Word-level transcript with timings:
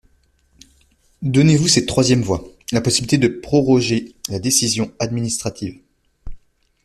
Donnez-vous 1.21 1.67
cette 1.67 1.85
troisième 1.85 2.23
voie: 2.23 2.43
la 2.71 2.81
possibilité 2.81 3.19
de 3.19 3.27
proroger 3.27 4.15
la 4.29 4.39
décision 4.39 4.91
administrative. 4.97 5.77